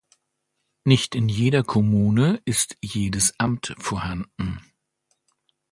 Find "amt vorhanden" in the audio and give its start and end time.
3.39-4.59